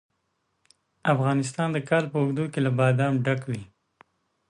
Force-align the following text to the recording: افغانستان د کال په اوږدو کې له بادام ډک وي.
افغانستان 1.13 1.67
د 1.73 1.77
کال 1.89 2.03
په 2.11 2.17
اوږدو 2.21 2.45
کې 2.53 2.59
له 2.65 2.71
بادام 2.79 3.13
ډک 3.25 3.41
وي. 3.49 3.63